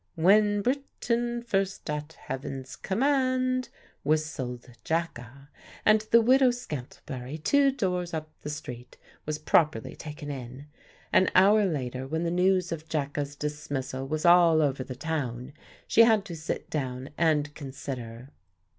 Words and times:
"When 0.15 0.63
Britain 0.63 1.43
first 1.43 1.87
at 1.87 2.13
Heaven's 2.13 2.75
command," 2.75 3.69
whistled 4.01 4.67
Jacka; 4.83 5.49
and 5.85 6.01
the 6.09 6.21
Widow 6.21 6.49
Scantlebury, 6.49 7.37
two 7.37 7.69
doors 7.69 8.11
up 8.11 8.31
the 8.41 8.49
street, 8.49 8.97
was 9.27 9.37
properly 9.37 9.95
taken 9.95 10.31
in. 10.31 10.65
An 11.13 11.29
hour 11.35 11.67
later, 11.67 12.07
when 12.07 12.23
the 12.23 12.31
news 12.31 12.71
of 12.71 12.89
Jacka's 12.89 13.35
dismissal 13.35 14.07
was 14.07 14.25
all 14.25 14.59
over 14.63 14.83
the 14.83 14.95
town, 14.95 15.53
she 15.87 16.01
had 16.01 16.25
to 16.25 16.35
sit 16.35 16.71
down 16.71 17.11
and 17.15 17.53
consider. 17.53 18.29